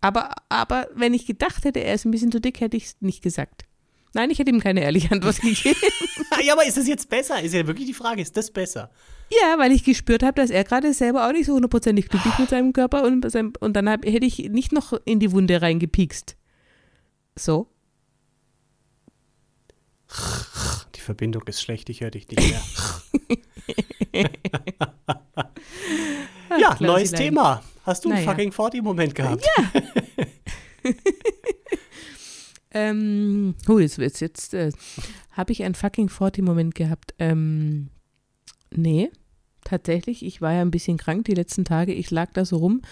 [0.00, 2.96] Aber, aber wenn ich gedacht hätte, er ist ein bisschen zu dick, hätte ich es
[3.00, 3.66] nicht gesagt.
[4.12, 5.78] Nein, ich hätte ihm keine ehrliche Antwort gegeben.
[6.44, 7.40] ja, aber ist das jetzt besser?
[7.42, 8.90] Ist ja wirklich die Frage, ist das besser?
[9.30, 12.50] Ja, weil ich gespürt habe, dass er gerade selber auch nicht so hundertprozentig glücklich mit
[12.50, 16.36] seinem Körper und, seinem, und dann hab, hätte ich nicht noch in die Wunde reingepiekst.
[17.38, 17.68] So.
[20.96, 22.62] Die Verbindung ist schlecht, ich höre dich nicht mehr.
[26.58, 27.12] ja, Ach, neues.
[27.12, 27.62] Thema.
[27.86, 28.30] Hast du einen Naja.
[28.32, 29.46] fucking 40-Moment gehabt?
[32.72, 34.54] Ähm, oh, jetzt wird's jetzt.
[34.54, 34.70] Äh,
[35.32, 37.14] habe ich einen fucking 40-Moment gehabt?
[37.18, 37.88] Ähm,
[38.70, 39.10] nee,
[39.64, 40.24] tatsächlich.
[40.24, 41.92] Ich war ja ein bisschen krank die letzten Tage.
[41.92, 42.82] Ich lag da so rum.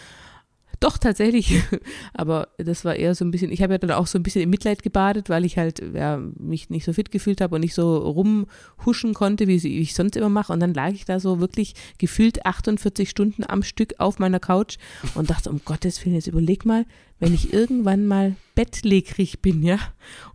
[0.81, 1.61] Doch, tatsächlich.
[2.15, 4.43] Aber das war eher so ein bisschen, ich habe ja dann auch so ein bisschen
[4.43, 7.75] im Mitleid gebadet, weil ich halt ja, mich nicht so fit gefühlt habe und nicht
[7.75, 10.53] so rumhuschen konnte, wie ich sonst immer mache.
[10.53, 14.79] Und dann lag ich da so wirklich gefühlt 48 Stunden am Stück auf meiner Couch
[15.15, 16.87] und dachte, um Gottes Willen, jetzt überleg mal,
[17.19, 19.79] wenn ich irgendwann mal bettlägerig bin, ja,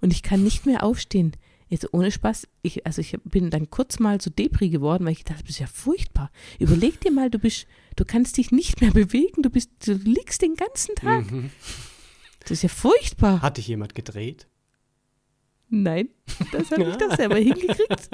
[0.02, 1.34] und ich kann nicht mehr aufstehen.
[1.69, 5.24] Jetzt ohne Spaß, ich, also ich bin dann kurz mal so Depri geworden, weil ich
[5.24, 6.30] dachte, das ist ja furchtbar.
[6.60, 7.65] Überleg dir mal, du bist,
[7.96, 11.32] du kannst dich nicht mehr bewegen, du bist, du liegst den ganzen Tag.
[11.32, 11.50] Mhm.
[12.41, 13.41] Das ist ja furchtbar.
[13.41, 14.48] Hat dich jemand gedreht?
[15.69, 16.10] Nein,
[16.52, 18.10] das habe ich doch selber hingekriegt.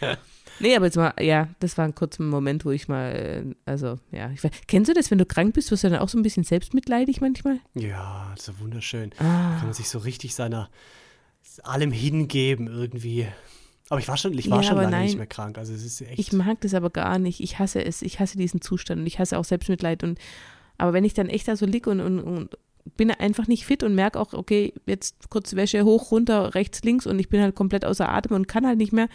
[0.60, 3.98] nee, aber jetzt mal, ja, das war ein kurzer Moment, wo ich mal, äh, also,
[4.12, 6.18] ja, ich weiß, kennst du das, wenn du krank bist, wirst du dann auch so
[6.18, 7.58] ein bisschen selbstmitleidig manchmal?
[7.74, 9.10] Ja, das ist wunderschön.
[9.18, 9.56] Ah.
[9.56, 10.68] Kann man sich so richtig seiner
[11.62, 13.26] allem hingeben irgendwie.
[13.88, 15.16] Aber ich war schon, ich war Ja, schon lange nicht nein.
[15.18, 15.58] mehr krank.
[15.58, 16.18] Also es ist echt.
[16.18, 17.40] Ich mag das aber gar nicht.
[17.40, 18.02] Ich hasse es.
[18.02, 20.02] Ich hasse diesen Zustand und ich hasse auch Selbstmitleid.
[20.02, 20.18] Und
[20.76, 22.58] aber wenn ich dann echt da so lieg und, und, und
[22.96, 27.06] bin einfach nicht fit und merke auch, okay, jetzt kurz Wäsche hoch, runter, rechts, links
[27.06, 29.08] und ich bin halt komplett außer Atem und kann halt nicht mehr.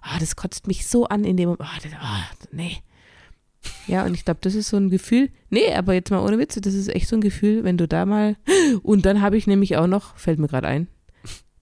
[0.00, 1.68] Ah, das kotzt mich so an in dem Moment.
[1.68, 2.78] Ah, das, ah, nee.
[3.86, 5.30] Ja, und ich glaube, das ist so ein Gefühl.
[5.50, 8.06] Nee, aber jetzt mal ohne Witze, das ist echt so ein Gefühl, wenn du da
[8.06, 8.36] mal.
[8.82, 10.88] Und dann habe ich nämlich auch noch, fällt mir gerade ein,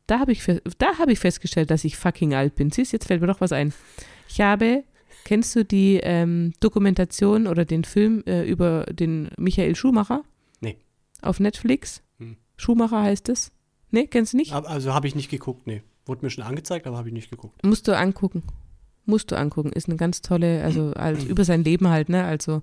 [0.06, 0.44] da habe ich,
[0.78, 2.70] da habe ich festgestellt, dass ich fucking alt bin.
[2.70, 3.72] Siehst, jetzt fällt mir doch was ein.
[4.28, 4.84] Ich habe,
[5.24, 10.22] kennst du die ähm, Dokumentation oder den Film äh, über den Michael Schumacher?
[10.60, 10.76] Nee.
[11.22, 12.02] Auf Netflix?
[12.18, 12.36] Hm.
[12.56, 13.50] Schumacher heißt es?
[13.90, 14.52] Nee, kennst du nicht?
[14.52, 15.82] Also habe ich nicht geguckt, nee.
[16.06, 17.64] Wurde mir schon angezeigt, aber habe ich nicht geguckt.
[17.64, 18.42] Musst du angucken.
[19.06, 19.70] Musst du angucken.
[19.72, 22.24] Ist eine ganz tolle, also als, über sein Leben halt, ne?
[22.24, 22.62] Also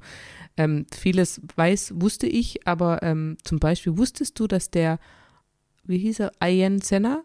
[0.58, 5.00] ähm, vieles weiß, wusste ich, aber ähm, zum Beispiel wusstest du, dass der,
[5.84, 7.24] wie hieß er, Ayen Senna,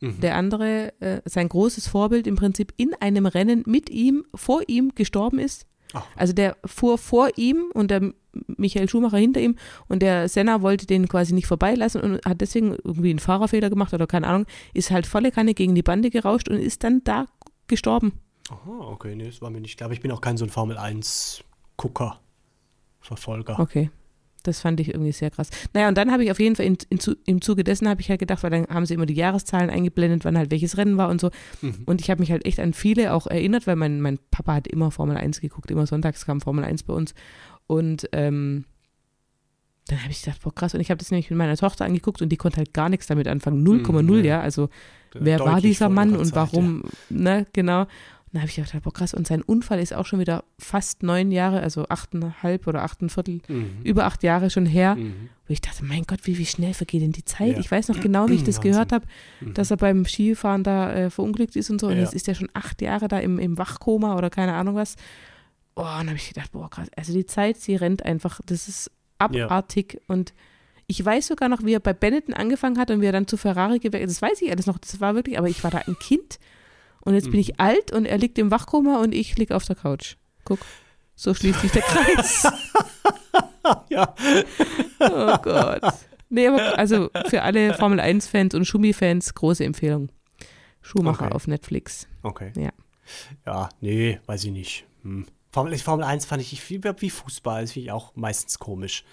[0.00, 0.18] Mhm.
[0.20, 4.96] der andere, äh, sein großes Vorbild im Prinzip in einem Rennen mit ihm, vor ihm
[4.96, 5.64] gestorben ist?
[5.92, 8.12] Ach, Also der fuhr vor ihm und der
[8.46, 9.56] Michael Schumacher hinter ihm
[9.88, 13.92] und der Senna wollte den quasi nicht vorbeilassen und hat deswegen irgendwie einen Fahrerfehler gemacht
[13.92, 17.26] oder keine Ahnung, ist halt volle Kanne gegen die Bande gerauscht und ist dann da
[17.68, 18.12] gestorben.
[18.50, 19.86] aha, okay, nee, das war mir nicht klar.
[19.86, 22.20] Aber ich bin auch kein so ein Formel-1-Gucker,
[23.00, 23.58] Verfolger.
[23.58, 23.90] Okay.
[24.42, 25.50] Das fand ich irgendwie sehr krass.
[25.72, 28.10] Naja, und dann habe ich auf jeden Fall in, in, im Zuge dessen habe ich
[28.10, 31.08] halt gedacht, weil dann haben sie immer die Jahreszahlen eingeblendet, wann halt welches Rennen war
[31.10, 31.30] und so.
[31.60, 31.82] Mhm.
[31.86, 34.66] Und ich habe mich halt echt an viele auch erinnert, weil mein, mein Papa hat
[34.66, 37.14] immer Formel 1 geguckt, immer sonntags kam Formel 1 bei uns.
[37.72, 38.64] Und ähm,
[39.88, 40.74] dann habe ich gedacht, boah, krass.
[40.74, 43.06] Und ich habe das nämlich mit meiner Tochter angeguckt und die konnte halt gar nichts
[43.06, 43.66] damit anfangen.
[43.66, 44.22] 0,0, Mhm, ja.
[44.24, 44.40] ja.
[44.40, 44.68] Also
[45.14, 47.82] wer war Deutlich dieser vor Mann und Zeit, warum, ne, genau.
[47.82, 47.88] Und
[48.36, 49.12] dann habe ich gedacht, boah, krass.
[49.12, 53.54] Und sein Unfall ist auch schon wieder fast neun Jahre, also achteinhalb oder achteinviertel, Ja.
[53.54, 53.70] Mhm.
[53.84, 54.94] über acht Jahre schon her.
[54.94, 55.28] Mhm.
[55.48, 57.54] Wo ich dachte, mein Gott, wie, wie schnell vergeht denn die Zeit?
[57.54, 57.58] Ja.
[57.58, 58.72] Ich weiß noch genau, wie ich das Wahnsinn.
[58.72, 59.06] gehört habe,
[59.40, 59.54] Mhm.
[59.54, 61.88] dass er beim Skifahren da äh, verunglückt ist und so.
[61.88, 62.00] Und Ja.
[62.02, 64.96] jetzt ist er schon acht Jahre da im, im Wachkoma oder keine Ahnung was.
[65.74, 66.88] Oh, dann habe ich gedacht, boah, krass.
[66.96, 68.40] Also die Zeit, sie rennt einfach.
[68.46, 70.00] Das ist abartig.
[70.08, 70.34] Und
[70.86, 73.36] ich weiß sogar noch, wie er bei Benetton angefangen hat und wie er dann zu
[73.36, 74.10] Ferrari gewechselt.
[74.10, 74.78] Das weiß ich alles noch.
[74.78, 76.38] Das war wirklich, aber ich war da ein Kind.
[77.04, 77.38] Und jetzt bin Mhm.
[77.40, 80.16] ich alt und er liegt im Wachkoma und ich liege auf der Couch.
[80.44, 80.60] Guck,
[81.16, 82.46] so schließt sich der Kreis.
[83.88, 84.14] ja.
[85.00, 85.82] Oh Gott.
[86.28, 90.10] Nee, aber also für alle Formel 1-Fans und Schumi-Fans große Empfehlung.
[90.80, 91.34] Schumacher Okay.
[91.34, 92.06] auf Netflix.
[92.22, 92.52] Okay.
[92.56, 92.70] Ja.
[93.46, 94.86] ja, nee, weiß ich nicht.
[95.02, 95.26] Hm.
[95.52, 99.04] Formel, Formel 1 fand ich wie, wie Fußball, das finde ich auch meistens komisch.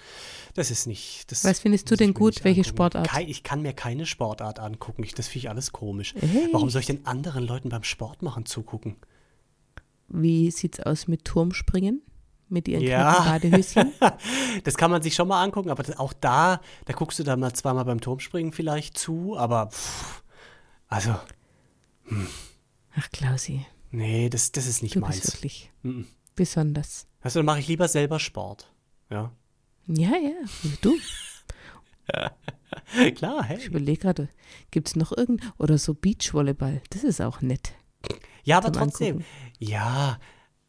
[0.53, 1.29] Das ist nicht.
[1.31, 2.43] Das Was findest du ich denn gut?
[2.45, 2.75] Welche angucken.
[2.75, 3.07] Sportart?
[3.09, 5.03] Kei, ich kann mir keine Sportart angucken.
[5.03, 6.15] Ich, das finde ich alles komisch.
[6.15, 6.53] Echt?
[6.53, 8.95] Warum soll ich denn anderen Leuten beim Sport machen zugucken?
[10.07, 12.01] Wie sieht's aus mit Turmspringen?
[12.47, 13.19] Mit ihren Ja.
[13.25, 13.91] Badehöschen?
[14.63, 17.39] Das kann man sich schon mal angucken, aber das, auch da, da guckst du dann
[17.39, 20.23] mal zweimal beim Turmspringen vielleicht zu, aber pff,
[20.87, 21.13] also,
[22.95, 25.33] Ach, Klausi, nee, das, das ist nicht du bist meins.
[25.35, 26.07] wirklich Mhm.
[26.39, 27.05] Besonders.
[27.21, 28.71] Du, dann mache ich lieber selber Sport.
[29.09, 29.31] Ja.
[29.87, 30.35] Ja, ja,
[30.81, 30.95] du.
[33.15, 33.65] Klar, Ich hey.
[33.65, 34.29] überlege gerade,
[34.71, 36.81] gibt's noch irgend oder so Beachvolleyball?
[36.91, 37.73] Das ist auch nett.
[38.43, 39.17] Ja, aber trotzdem.
[39.17, 39.25] Angucken.
[39.59, 40.17] Ja,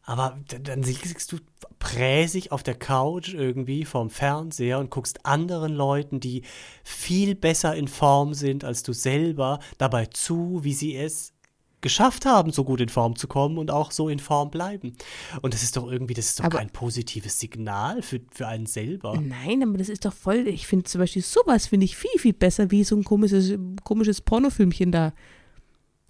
[0.03, 1.37] aber dann liegst du
[1.79, 6.43] präsig auf der Couch irgendwie vorm Fernseher und guckst anderen Leuten, die
[6.83, 11.33] viel besser in Form sind als du selber, dabei zu, wie sie es
[11.81, 14.93] geschafft haben, so gut in Form zu kommen und auch so in Form bleiben.
[15.41, 18.65] Und das ist doch irgendwie, das ist doch Aber- kein positives Signal für, für einen
[18.67, 19.19] selber.
[19.19, 20.47] Nein, aber das ist doch voll.
[20.47, 24.21] Ich finde zum Beispiel sowas finde ich viel, viel besser wie so ein komisches, komisches
[24.21, 25.13] Pornofilmchen da.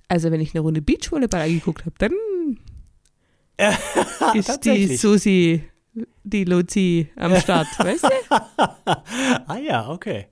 [0.07, 2.11] Also wenn ich eine Runde Beachvolleyball angeguckt habe, dann
[4.35, 4.95] ist die.
[4.97, 5.63] Susi,
[6.23, 8.09] die Luzi am Start, weißt du?
[9.47, 10.27] Ah ja, okay.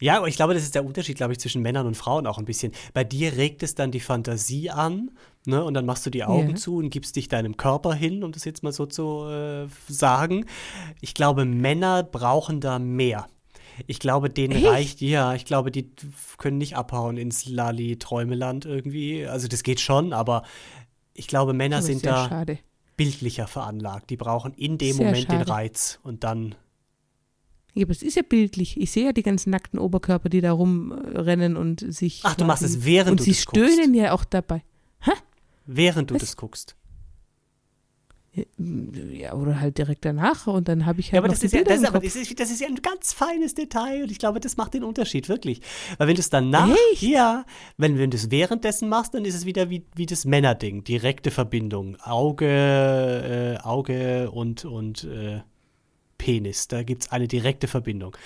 [0.00, 2.36] Ja, aber ich glaube, das ist der Unterschied, glaube ich, zwischen Männern und Frauen auch
[2.38, 2.72] ein bisschen.
[2.92, 5.10] Bei dir regt es dann die Fantasie an,
[5.46, 5.64] ne?
[5.64, 6.54] Und dann machst du die Augen Ja.
[6.56, 10.44] zu und gibst dich deinem Körper hin, um das jetzt mal so zu äh, sagen.
[11.00, 13.26] Ich glaube, Männer brauchen da mehr.
[13.86, 14.66] Ich glaube, denen Echt?
[14.66, 15.90] reicht, ja, ich glaube, die
[16.38, 19.26] können nicht abhauen ins Lali-Träumeland irgendwie.
[19.26, 20.42] Also das geht schon, aber
[21.14, 22.58] ich glaube, Männer sind da schade.
[22.96, 24.10] bildlicher veranlagt.
[24.10, 25.50] Die brauchen in dem Sehr Moment den schade.
[25.50, 26.54] Reiz und dann
[27.76, 28.80] Ja, aber es ist ja bildlich.
[28.80, 32.20] Ich sehe ja die ganzen nackten Oberkörper, die da rumrennen und sich.
[32.24, 33.70] Ach, du machst es, während Und du sie das guckst.
[33.72, 34.62] stöhnen ja auch dabei.
[35.66, 36.22] während du Was?
[36.22, 36.74] das guckst.
[38.58, 41.46] Ja, oder halt direkt danach und dann habe ich Ja, halt aber noch das die
[41.46, 44.02] ist ja, das, im ist, aber das, ist, das ist ja ein ganz feines Detail
[44.02, 45.62] und ich glaube, das macht den Unterschied, wirklich.
[45.96, 47.00] Weil wenn du es danach, Echt?
[47.02, 47.46] ja,
[47.78, 51.30] wenn, wenn du es währenddessen machst, dann ist es wieder wie, wie das Männerding, direkte
[51.30, 51.96] Verbindung.
[52.00, 55.40] Auge, äh, Auge und, und äh,
[56.18, 58.16] Penis, da gibt es eine direkte Verbindung.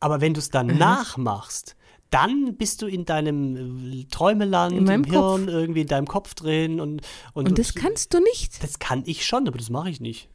[0.00, 1.76] Aber wenn du es danach machst,
[2.10, 6.80] dann bist du in deinem äh, Träumeland, In im Hirn, irgendwie in deinem Kopf drin
[6.80, 7.00] und,
[7.32, 8.62] und, Und das kannst du nicht.
[8.62, 10.28] das kann ich schon, aber das mache ich nicht.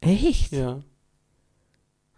[0.00, 0.52] Echt?
[0.52, 0.80] Ja.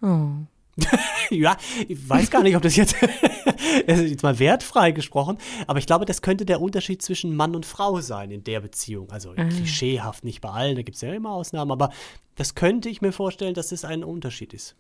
[0.01, 0.29] Oh.
[1.31, 1.57] Ja,
[1.89, 2.95] ich weiß gar nicht, ob das jetzt,
[3.87, 7.57] das ist jetzt mal wertfrei gesprochen, aber ich glaube, das könnte der Unterschied zwischen Mann
[7.57, 9.11] und Frau sein in der Beziehung.
[9.11, 9.45] Also Ah.
[9.45, 11.91] klischeehaft, nicht bei allen, da gibt es ja immer Ausnahmen, aber
[12.37, 14.77] das könnte ich mir vorstellen, dass das ein Unterschied ist.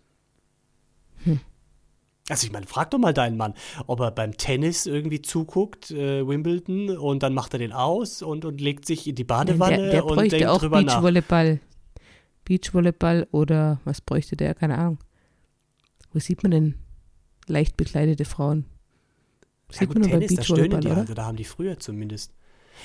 [1.24, 1.40] Hm.
[2.28, 3.54] Also ich meine, frag doch mal deinen Mann,
[3.86, 8.44] ob er beim Tennis irgendwie zuguckt, äh, Wimbledon, und dann macht er den aus und,
[8.44, 10.94] und legt sich in die Badewanne der, der und bräuchte denkt auch drüber nach.
[10.94, 11.60] Beachvolleyball.
[12.44, 14.54] Beachvolleyball oder was bräuchte der?
[14.54, 14.98] Keine Ahnung.
[16.16, 16.74] Wo sieht man denn
[17.46, 18.64] leicht bekleidete Frauen?
[19.70, 20.96] Ja Sieht gut, man nur bei Tennis, da Beachvolleyball, die, oder?
[20.96, 22.32] also da haben die früher zumindest.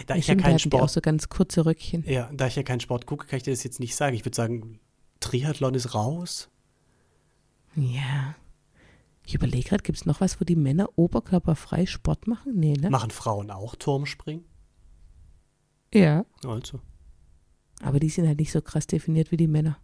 [0.06, 2.04] Da Ja, ich ja stimmt, da keinen die auch Sport so ganz kurze Röckchen.
[2.06, 4.18] Ja, da ich ja keinen Sport gucke, kann ich dir das jetzt nicht sagen.
[4.18, 4.82] Ich würde sagen,
[5.22, 6.50] Triathlon ist raus.
[7.78, 8.36] Ja.
[9.26, 12.60] Ich überlege gerade, gibt es noch was, wo die Männer oberkörperfrei Sport machen?
[12.60, 12.90] Nee, ne?
[12.90, 14.44] Machen Frauen auch Turmspringen?
[15.94, 16.26] Ja.
[16.46, 16.82] Also.
[17.82, 19.80] Aber die sind halt nicht so krass definiert wie die Männer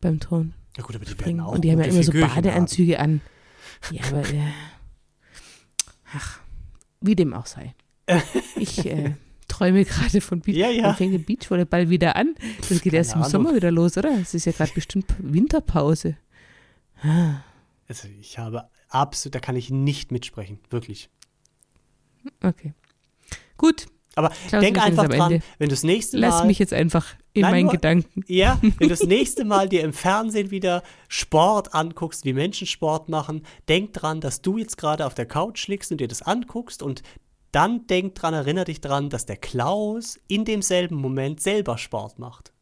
[0.00, 0.54] beim Turnen.
[0.76, 1.40] Ja gut, aber die werden springen.
[1.40, 3.20] auch Und die haben ja immer so Badeanzüge an.
[3.90, 4.52] Ja, aber äh,
[6.14, 6.40] ach,
[7.00, 7.74] wie dem auch sei.
[8.56, 9.14] Ich äh,
[9.46, 10.56] träume gerade von Beach.
[10.56, 10.94] Ja, ja.
[10.94, 12.34] Fängt der Beachvolleyball wieder an?
[12.68, 13.30] Das geht erst im Ahnung.
[13.30, 14.10] Sommer wieder los, oder?
[14.20, 16.16] Es ist ja gerade bestimmt Winterpause.
[17.02, 17.44] haben.
[17.88, 20.58] Also ich habe absolut, da kann ich nicht mitsprechen.
[20.70, 21.08] Wirklich.
[22.42, 22.74] Okay.
[23.56, 23.86] Gut,
[24.18, 26.46] Aber Klaus, denk einfach dran, wenn du das nächste lass Mal.
[26.46, 28.24] mich jetzt einfach in Nein, meinen nur- Gedanken.
[28.26, 33.08] Ja, wenn du das nächste Mal dir im Fernsehen wieder Sport anguckst, wie Menschen Sport
[33.08, 36.82] machen, denk dran, dass du jetzt gerade auf der Couch liegst und dir das anguckst
[36.82, 37.02] und
[37.52, 42.52] dann denk dran, erinnere dich dran, dass der Klaus in demselben Moment selber Sport macht.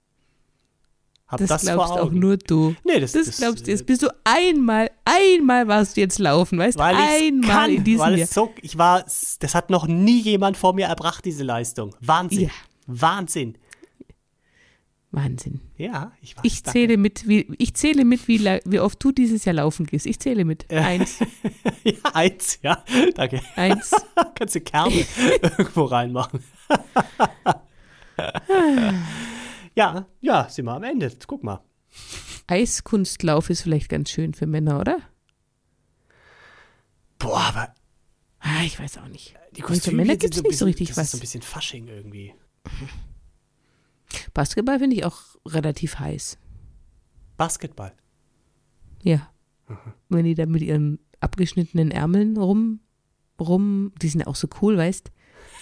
[1.29, 2.77] Hab Das, das, glaubst auch nur du.
[2.85, 3.87] Nee, das, Das, das glaubst du äh, jetzt.
[3.87, 6.85] Bist du einmal, einmal warst du jetzt laufen, weißt du?
[6.85, 8.29] Einmal kann, in diesem weil Jahr.
[8.29, 11.97] so, ich war, das hat noch nie jemand vor mir erbracht, diese Leistung.
[12.01, 12.43] Wahnsinn.
[12.43, 12.51] Ja.
[12.87, 13.59] Wahnsinn.
[15.11, 15.61] Wahnsinn.
[15.79, 16.45] Ja, ich weiß.
[16.45, 16.79] Ich danke.
[16.79, 20.07] zähle mit, wie, ich zähle mit, wie, wie oft du dieses Jahr laufen gehst.
[20.07, 20.71] Ich zähle mit.
[20.71, 21.19] Eins,
[21.85, 22.85] ja, eins, ja,
[23.15, 23.41] danke.
[23.57, 23.91] eins.
[24.35, 25.07] Kannst du Kerne
[25.43, 26.45] irgendwo reinmachen.
[29.77, 31.07] Ja, ja, sind wir am Ende.
[31.07, 31.62] Jetzt guck mal.
[32.49, 34.99] Eiskunstlauf ist vielleicht ganz schön für Männer, oder?
[37.19, 37.75] Boah, aber
[38.41, 39.35] Ah, ich weiß auch nicht.
[39.57, 41.05] die Kostüme für Männer gibt es so ein nicht so bisschen- richtig das was.
[41.07, 42.35] ist so ein bisschen Fasching irgendwie.
[44.35, 46.39] Basketball finde ich auch relativ heiß.
[47.37, 47.93] Basketball.
[49.03, 49.31] Ja.
[50.09, 52.81] Wenn die da mit ihren abgeschnittenen Ärmeln rum,
[53.41, 55.11] rum, die sind ja auch so cool, weißt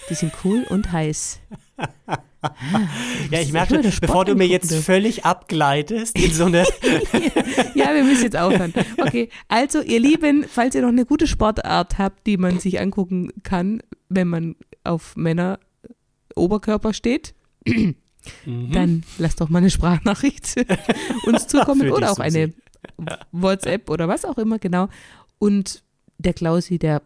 [0.09, 1.39] Die sind cool und heiß.
[3.31, 6.59] Ja, ich merke, bevor du mir jetzt völlig abgleitest in so eine.
[7.73, 8.73] ja, wir müssen jetzt aufhören.
[8.97, 13.31] Okay, also ihr Lieben, falls ihr noch eine gute Sportart habt, die man sich angucken
[13.43, 15.59] kann, wenn man auf Männer
[16.35, 17.33] Oberkörper steht,
[17.65, 17.95] mhm.
[18.45, 20.55] dann lasst doch mal eine Sprachnachricht
[21.25, 22.53] uns zukommen oder auch eine
[23.31, 24.89] WhatsApp oder was auch immer, genau.
[25.39, 25.83] Und
[26.17, 27.01] der Klausi, der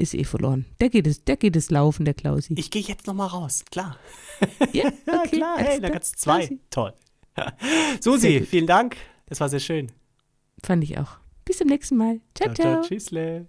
[0.00, 0.66] ist eh verloren.
[0.80, 2.54] Der geht es, der geht es laufen, der Klausi.
[2.56, 3.96] Ich gehe jetzt nochmal raus, klar.
[4.72, 6.38] Ja, okay, ja klar, hey, da kannst du zwei.
[6.46, 6.60] Klausi.
[6.70, 6.92] Toll.
[8.00, 8.96] Susi, vielen Dank.
[9.26, 9.92] Das war sehr schön.
[10.62, 11.18] Fand ich auch.
[11.44, 12.20] Bis zum nächsten Mal.
[12.34, 12.74] Ciao, ciao.
[12.74, 12.82] ciao.
[12.82, 13.48] Tschüssle.